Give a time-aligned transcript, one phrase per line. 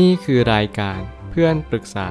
[0.00, 2.10] นี่คือรายการเพื่อนปรึกษา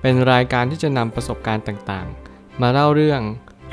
[0.00, 3.20] เป็นรายการที่จะนำประสบการณ์ต่างๆ มาเล่าเรื่อง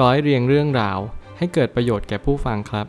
[0.00, 0.98] ร้อยเรียงเรื่องราว
[1.38, 2.86] ให้เกิดประโยชน์แก่ผู้ฟังครับ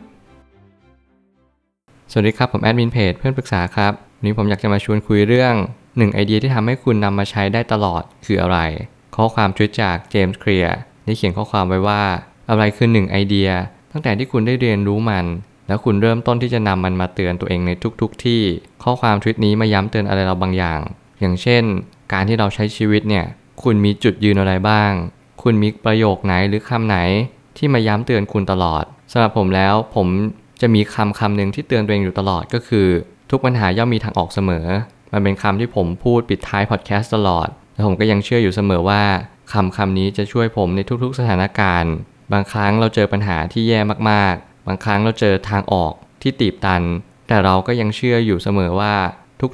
[2.10, 5.54] สวัสดีครับผมแอดมินเพจเพื่อนปรึกษาครับวันนี้ผมอยากจะมาชวนคุยเรื่อง
[5.96, 8.58] หนึ่งไอเดียที่ทำให้คุณนำมาใช้ได้ตลอดคืออะไร
[9.16, 12.02] ข้อความทวิตจากเจมส์เคลียร์ได้เขียนข้อความไว้ว่า
[12.48, 13.50] อะไรคือหนึ่งไอเดีย
[13.92, 15.26] ตั้งแต่ที่คุณได้เรียนรู้มัน
[15.68, 17.70] แล้วคุณเริ่มต้นที่จะนำมันมาเตือนตัวเองใน
[18.00, 18.40] ทุกๆทที่
[18.82, 20.80] ข้อความทวิตนี้มาย้ำเตือนอะไรเราบางอย่าง
[21.20, 21.62] อย่างเช่น
[22.12, 23.24] การที่เราใช้ชีวิตเนี่ย
[23.62, 24.90] คุณมีจุดยืนอะไรบ้าง
[25.42, 26.98] คุณมีประโยคไหนหรือคำไหน
[27.56, 30.06] ที่มาย้ำเตือนคุณตลอดสำหรับผมแล้วผม
[30.60, 32.88] จะมีคำคำหนึ่งที่เตือนตัวเองอยู่ตลอดก็คือ
[33.30, 34.66] ทุกปัญหาย่อมมีทางออกเสมอ
[35.12, 39.02] มันเป็นคำที่ผมพูดปิดท้ายพอดแคสต์ตลอดและผมก็ยังเชื่ออยู่เสมอว่า
[39.52, 41.94] คำคำนี้จะช่วยผมในทุกๆสถานการณ์
[42.32, 45.92] บางครั้งเราเจอปัญหาที่แย่มากๆ บางครั้งเราเจอทางออก
[46.22, 46.82] ที่ตีบตัน
[47.28, 48.94] แต่เราก็ยังเชื่ออยู่เสมอว่า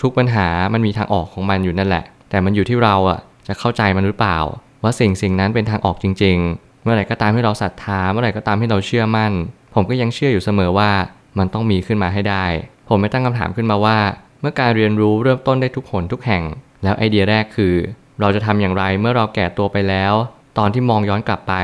[0.02, 4.38] ทุกๆปัญหามันมีทางออกของมันอยู่นั่นแหละ แต่มันอยู่ที่เราอะจะเข้าใจมันหรือเปล่า
[4.82, 9.32] ว่าสิ่งสิ่งนั้นเป็นทางออกจริง ๆ เมื่อไหร่ก็ตามที่เราศรัทธาเมื่อไหร่ก็ตามที่เราเชื่อมั่น
[9.74, 10.90] ผมก็ยังเชื่ออยู่เสมอว่า
[11.38, 12.44] มันต้องมีขึ้นมาให้ได้
[12.88, 13.98] ผมไม่ตั้งคำถามขึ้นมาว่า
[14.40, 16.42] เมื่อการเรียนรู้เริ่มต้นได้ทุกหนทุกแห่ง
[16.82, 17.74] แล้วไอเดียแรกคือ
[18.20, 20.12] เราจะทำอย่างไรเมื่อเราแก่ตัวไปแล้ว
[20.58, 21.54] ตอนที่มองย้อนกลับไป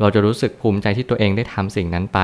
[0.00, 2.20] เราจะรู้สึกภูมิใจที่ตัวเองได้ทำสิ่งนั้นไป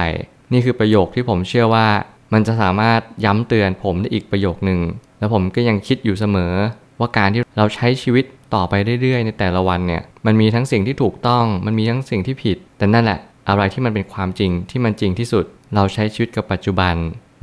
[0.53, 1.87] นี่คือประโยคที่ผมเชื่อว่า
[2.33, 4.81] มันจะสามารถย้ำเตือนผมได้อีกประโยคหนึ่ง
[5.19, 6.53] แล้วผมก็ยังคิดอยู่เสมอ
[7.01, 16.95] ว่าการที่เราใช้ชีวิตต่อไปเรื่อยๆ ในแต่ละวันเนี่ย มันมีทั้งสิ่งที่ถูกต้อง มันมีทั้งสิ่งที่ผิด แต่นั่นแหละ อะไรที่มันเป็นความจริงที่มันจริงที่สุด เราใช้ชีวิตกับปัจจุบัน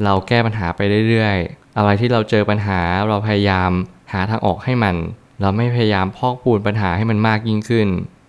[0.04, 3.72] เราแก้ปัญหาไปเรื่อยๆ อะไรที่เราเจอปัญหาเราพยายาม
[4.12, 4.96] หาทางออกให้มัน
[5.42, 7.88] เราไม่พยายามพอกพูนปัญหาให้มันมากยิ่งขึ้น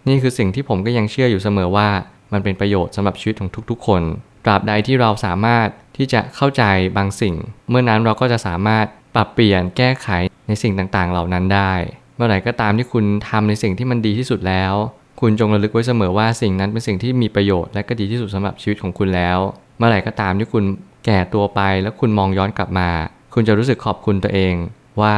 [0.09, 1.89] นี่คือสิ่งที่ผมก็ยังเชื่ออยู่เสมอว่า
[2.33, 4.03] มันเป็นประโยชน์สำหรับชีวิตของทุกๆ คน
[4.45, 6.63] ตราบใดที่เราสามารถที่จะเข้าใจ
[6.97, 7.35] บางสิ่ง
[7.69, 10.09] เมื่อนั้นเราก็จะสามารถปรับเปลี่ยนแก้ไข
[10.47, 11.73] ในสิ่งต่างๆ เหล่านั้นได้
[12.17, 14.75] เมื่อไหร่ก็ตามที่คุณทำในสิ่งที่มันดีที่สุดแล้ว
[15.21, 19.39] คุณจงระลึกไว้เสมอว่าสิ่งนั้นเป็นสิ่งที่มีประโยชน์และก็ดีที่สุดสำหรับชีวิตของคุณแล้ว
[19.79, 20.65] เมื่อไหร่ก็ตามที่คุณ
[21.05, 22.89] แก่ตัวไปแล้วคุณมองย้อนกลับมา
[23.35, 24.55] คุณจะรู้สึกขอบคุณตัวเอง
[25.01, 25.15] ว่า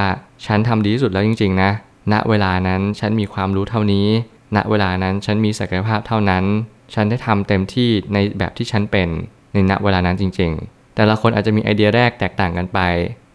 [0.47, 1.71] ฉันทำดีที่สุดแล้วจริง ๆ นะ
[2.13, 4.07] ณ เวลานั้นฉันมีความรู้เท่านี้
[4.57, 6.45] ณ เวลานั้นฉันมีศักยภาพเท่านั้น
[6.95, 9.09] ฉันได้ทำเต็มที่ในแบบที่ฉันเป็น
[9.53, 12.81] ในณเวลานั้นจริง ๆ แต่ละคนอาจจะมีไอเดียแรกแตกต่างกันไป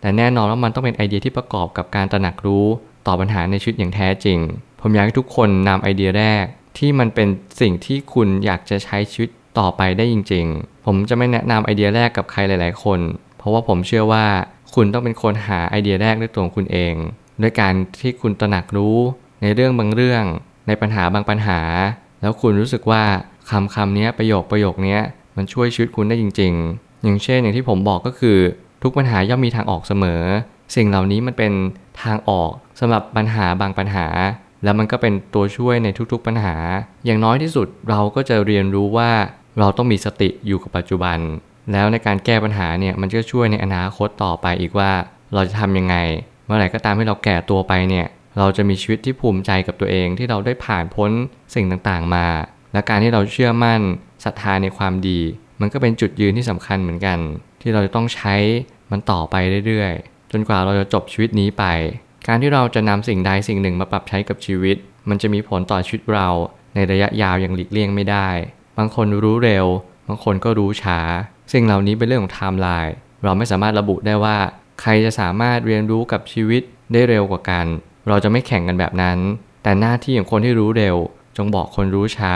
[0.01, 2.65] แต่แน่นอนว่ามันต้องเป็นไอเดียที่ประกอบกับการตระหนักรู้
[3.07, 4.39] ต่อปัญหาในชีวิตอย่างแท้จริง
[4.81, 6.45] ผมอยากให้ทุกคนนำไอเดียแรก
[6.77, 7.27] ที่มันเป็น
[7.61, 9.29] สิ่งที่คุณอยากจะใช้ชีวิต
[9.59, 12.99] ต่อไปได้จริง ๆ ผมจะไม่แนะนำไอเดียแรกกับใครหลาย ๆ คน
[13.37, 14.25] เพราะว่าผมเชื่อว่า
[14.75, 16.93] คุณต้องเป็นคนหาไอเดียแรกด้วยตัวคุณเอง
[17.41, 18.97] ด้วยการที่คุณตระหนักรู้
[19.41, 20.23] ในเรื่องบางเรื่อง
[20.67, 21.59] ในปัญหาบางปัญหา
[22.21, 23.03] แล้วคุณรู้สึกว่า
[23.51, 24.97] คำคำนี้ประโยคประโยคนี้
[25.37, 28.37] มันช่วยชีวิตคุณได้จริง ๆ อย่างเช่นอย่างที่ผมบอกก็คือ
[28.83, 30.21] ทุกปัญหาย่อมมีทางออกเสมอ
[30.75, 31.53] สิ่งเหล่านี้มันเป็น
[32.03, 34.07] ทางออกสำหรับปัญหาบางปัญหา
[34.63, 36.55] แล้วมันก็เป็นตัวช่วยในทุกๆปัญหา
[37.05, 39.11] อย่างน้อยที่สุดเราก็จะเรียนรู้ว่า
[39.59, 41.17] เราต้องมีสติอยู่กับปัจจุบัน
[41.71, 44.91] แล้วในการแก้ปัญหาเนี่ยมันก็ช่วยในอนาคตต่อไปอีกว่า
[45.33, 45.95] เราจะทำยังไง
[46.45, 48.07] เมื่อไหร่ก็ตามที่เราแก่ตัวไปเนี่ย
[48.37, 51.11] เราจะมีชีวิตที่ภูมิใจกับตัวเองที่เราได้ผ่านพ้น
[51.55, 52.25] สิ่งต่างๆมา
[52.73, 53.81] และการที่เราเชื่อมั่น
[54.23, 55.19] ศรัทธาในความดี
[55.61, 57.19] มันก็เป็นจุดยืนที่สำคัญเหมือนกัน
[57.61, 58.35] ที่เราจะต้องใช้
[58.91, 59.35] มันต่อไป
[59.67, 61.63] เรื่อยๆ จนกว่าเราจะจบชีวิตนี้ไป
[62.27, 64.77] การที่เราจะนำสิ่งใดสิ่งหนึ่งมาปรับใช้กับชีวิต
[65.09, 66.29] มันจะมีผลต่อชีวิตเรา
[66.75, 68.29] ในระยะยาวอย่างหลีกเลี่ยงไม่ได้
[68.77, 69.65] บางคนรู้เร็ว
[70.07, 70.99] บางคนก็รู้ช้า
[71.53, 72.93] สิ่งเหล่านี้เป็นเรื่องของไทม์ไลน์
[73.23, 74.37] เราไม่สามารถระบุได้ว่า
[74.81, 76.61] ใครจะสามารถเรียนรู้กับชีวิต
[76.93, 77.65] ได้เร็วกว่ากัน
[78.07, 79.17] เราจะไม่แข่งกันแบบนั้น
[79.63, 80.95] แต่หน้าที่ของคนที่รู้เร็ว
[81.37, 82.35] จงบอกคนรู้ช้า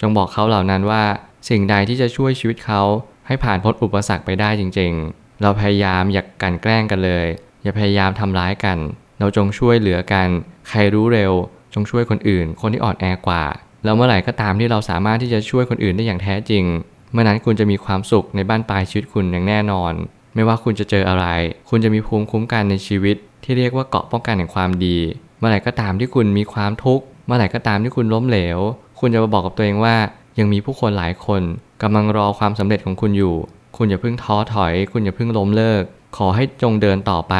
[0.00, 1.02] จงบอกเขาเหล่านั้นว่า
[1.48, 2.82] สิ่งใดที่จะช่วยชีวิตเขา
[3.26, 7.26] ให้ผ่านพ้นอุปสรรคไปได้จริง ๆ เราพยายามอย่ากกันแกล้งกันเลย
[7.62, 8.78] อย่าพยายามทำร้ายกัน
[9.18, 10.28] เราจงช่วยเหลือกัน
[10.68, 11.32] ใครรู้เร็ว
[11.74, 13.44] จงช่วยคนอื่น คนที่อ่อนแอกว่า
[13.84, 16.64] แล้วเมื่อไหร่ก็ตามที่เราสามารถที่จะช่วยคนอื่นได้อย่างแท้จริง
[17.12, 19.92] เมื่อนั้นคุณจะมีความสุขในบ้านปลายชีวิตคุณอย่างแน่นอน
[20.34, 21.26] ไม่ว่าคุณจะเจออะไร
[21.68, 24.98] คุณจะมีภูมิคุ้มกันในชีวิต ที่เรียกว่าเกาะป้องกันแห่งความดี
[25.38, 28.58] เมื่อไหร่ก็ตามที่คุณมีความทุกข์ มื่อไหร่ก็ตามที่คุณล้มเหลว
[29.00, 29.96] คุณจะมาบอกกับตัวเองว่า
[30.38, 31.42] ยังมีผู้คนหลายคน
[31.82, 33.36] กำลังรอความสำเร็จของคุณอยู่
[33.76, 35.82] คุณอย่าเพิ่งท้อถอย คุณอย่าเพิ่งล้มเลิก
[36.16, 37.34] ขอให้จงเดินต่อไป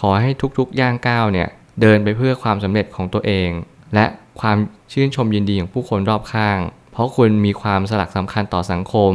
[0.00, 1.48] ขอให้ทุกๆย่างก้าวเนี่ย
[1.80, 3.50] เดินไปเพื่อความสำเร็จของตัวเอง
[3.94, 4.06] และ
[4.40, 4.56] ความ
[4.92, 6.58] ชื่นชมยินดีของผู้คนรอบข้าง
[6.92, 9.14] เพราะคุณมีความสลักสำคัญต่อสังคม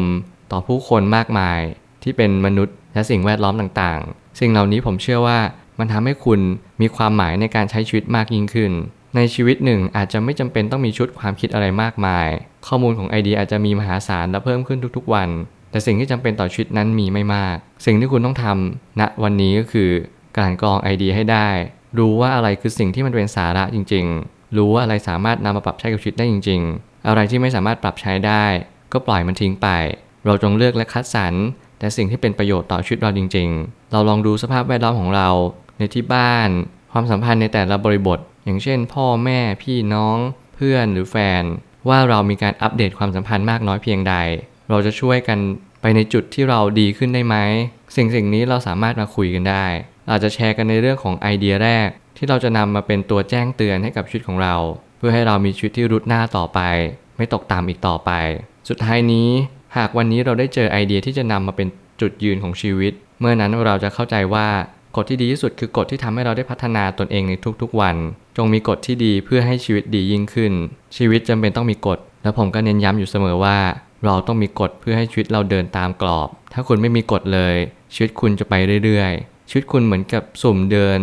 [0.51, 1.59] ต่อผู้คนมากมาย
[2.03, 5.39] ที่เป็นมนุษย์และสิ่งแวดล้อมต่างๆ สิ่งเหล่านี้ผมเชื่อว่า
[5.79, 6.39] มันทำให้คุณ
[6.81, 8.71] มีความหมายในการใช้ชีวิตมากยิ่งขึ้น
[9.15, 12.27] ในชีวิตหนึ่งอาจจะไม่จำเป็นต้องมีชุดความคิดอะไรมากมาย
[12.67, 15.29] ข้อมูลของไอเดียอาจจะมีมหาศาลและเพิ่มขึ้นทุกๆวัน
[15.71, 19.89] แต่สิ่งที่จำเป็นต่อชีวิตนั้นมีไม่มาก สิ่งที่คุณต้องทำณวันนี้ก็คือ
[20.39, 21.47] การกรองไอเดียให้ได้
[21.99, 28.45] รู้ว่าอะไรคือสิ่งที่มันเป็นสาระจริง ๆ รู้ว่าอะไรสามารถนำมาปรับใช้กับชีวิตได้จริง ๆ อะไรที่ไม่สามารถปรับใช้ได้
[28.93, 29.67] ก็ปล่อยมันทิ้งไป
[30.25, 31.33] เราจงเลือกและคัดสรร
[31.79, 35.29] แต่สิ่งที่เป็นประโยชน์ต่อชีวิตเราจริง ๆ เราลองดูสภาพแวดล้อมของเรา
[35.77, 36.49] ในที่บ้าน
[36.91, 40.17] ความสัมพันธ์ในแต่ละบริบท อย่างเช่น พ่อแม่พี่น้อง
[40.55, 41.43] เพื่อนหรือแฟน
[41.89, 44.15] ว่าเรามีการอัปเดตความสัมพันธ์มากน้อยเพียงใด
[44.69, 45.39] เราจะช่วยกัน
[45.81, 47.35] ไปในจุดที่เราดีขึ้นได้ไหม
[47.95, 49.65] สิ่งสิ่งนี้เราสามารถมาคุยกันได้
[50.09, 54.55] อาจจะแชร์กันในเรื่องของไอเดียแรก ที่เราจะนำมาเป็นตัวแจ้งเตือนให้กับชีวิตของเรา
[54.97, 56.59] เพื่อให้เรามีชีวิตที่รุดหน้าต่อไป
[57.17, 58.11] ไม่ตกต่ำอีกต่อไป
[58.69, 59.29] สุดท้ายนี้
[59.77, 61.67] หากวันนี้เราได้เจอไอเดียที่จะนำมาเป็น
[62.01, 64.47] จุดยืนของชีวิต เมื่อนั้นเราจะเข้าใจว่า
[64.95, 67.95] กฎที่ดีที่สุดคือกฎที่ทำให้เราได้พัฒนาตนเองในทุกๆวัน
[68.37, 70.53] จงมีกฎที่ดีเพื่อให้ชีวิตดียิ่งขึ้น
[70.97, 73.57] ชีวิตจำเป็นต้องมีกฎ และผมก็เน้นย้ำอยู่เสมอว่า
[74.05, 77.55] เราต้องมีกฎเพื่อให้ชีวิตเราเดินตามกรอบ ถ้าคุณไม่มีกฎเลย
[77.93, 78.53] ชีวิตคุณจะไป
[78.83, 80.99] เรื่อยๆ ชีวิตคุณเหมือนกับสุ่มเดิน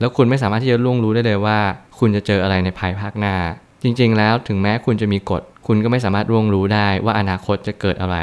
[0.00, 1.58] แล้วคุณไม่สามารถที่จะล่วงรู้ได้เลยว่า
[1.98, 3.34] คุณจะเจออะไรในภายภาคหน้า
[3.82, 8.16] จริงๆ แล้วถึงแม้คุณจะมีกฎ คุณก็ไม่สามารถล่วงรู้ได้ว่าอนาคตจะเกิดอะไร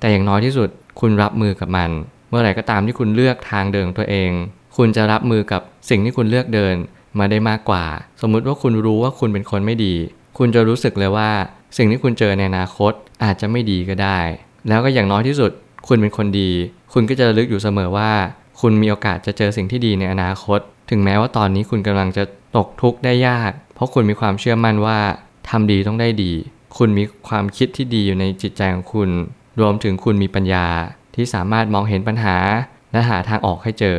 [0.00, 0.68] แต่อย่างน้อยที่สุด
[1.00, 1.90] คุณรับมือกับมัน
[2.28, 4.30] เมื่อไหร่ก็ตามที่คุณเลือกทางเดินของตัวเอง
[4.76, 6.76] คุณจะรับมือกับสิ่งที่คุณเลือกเดิน
[7.18, 7.84] มาได้มากกว่า
[8.20, 9.94] สมมุติว่าคุณรู้ว่าคุณเป็นคนไม่ดี
[10.38, 11.30] คุณจะรู้สึกเลยว่า
[11.76, 12.92] สิ่งที่คุณเจอในอนาคต
[13.24, 14.18] อาจจะไม่ดีก็ได้
[14.68, 15.50] แล้วก็อย่างน้อยที่สุด
[15.88, 16.50] คุณเป็นคนดี
[16.92, 18.10] คุณก็จะระลึกอยู่เสมอว่า
[18.60, 22.24] คุณมีโอกาสจะเจอสิ่งที่ดีในอนาคต ถึงแม้ว่าตอนนี้คุณกำลังจะ
[22.56, 24.98] ตกทุกข์ได้ยาก เพราะคุณมีความเชื่อมั่นว่า
[25.48, 26.32] ทำดีต้องได้ดี
[26.76, 29.10] คุณมีความคิดที่ดีอยู่ในจิตใจของคุณ
[29.60, 30.66] รวมถึงคุณมีปัญญา
[31.14, 32.36] ที่สามารถมองเห็นปัญหา
[32.92, 33.98] และหาทางออกให้เจอ